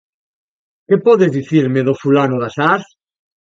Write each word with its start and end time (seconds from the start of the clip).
Que 0.87 0.97
podes 1.05 1.31
dicirme 1.37 1.85
do 1.87 1.93
fulano 2.01 2.35
das 2.43 2.55
ás? 2.73 2.83